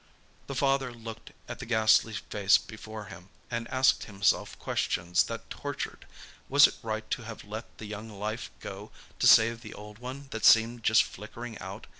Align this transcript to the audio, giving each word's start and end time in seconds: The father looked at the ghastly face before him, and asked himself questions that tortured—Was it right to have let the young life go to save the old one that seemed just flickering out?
The 0.47 0.55
father 0.55 0.91
looked 0.91 1.29
at 1.47 1.59
the 1.59 1.65
ghastly 1.67 2.13
face 2.13 2.57
before 2.57 3.05
him, 3.05 3.29
and 3.51 3.67
asked 3.67 4.05
himself 4.05 4.57
questions 4.57 5.21
that 5.25 5.47
tortured—Was 5.51 6.65
it 6.65 6.73
right 6.81 7.07
to 7.11 7.21
have 7.25 7.43
let 7.43 7.77
the 7.77 7.85
young 7.85 8.09
life 8.09 8.49
go 8.61 8.89
to 9.19 9.27
save 9.27 9.61
the 9.61 9.75
old 9.75 9.99
one 9.99 10.27
that 10.31 10.43
seemed 10.43 10.81
just 10.83 11.03
flickering 11.03 11.55
out? 11.59 11.85